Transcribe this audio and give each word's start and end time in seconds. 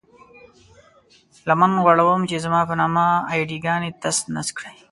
لمن 1.47 1.71
غوړوم 1.83 2.21
چې 2.29 2.35
زما 2.45 2.61
په 2.69 2.73
نامه 2.81 3.05
اې 3.31 3.41
ډي 3.49 3.57
ګانې 3.65 3.89
تس 4.01 4.17
نس 4.33 4.47
کړئ. 4.57 4.75